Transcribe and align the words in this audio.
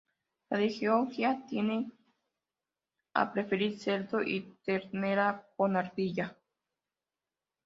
La 0.49 0.57
de 0.57 0.67
Georgia 0.71 1.45
tiende 1.47 1.91
a 3.13 3.31
preferir 3.31 3.77
cerdo 3.77 4.23
y 4.23 4.41
ternera 4.65 5.45
con 5.55 5.77
ardilla. 5.77 6.35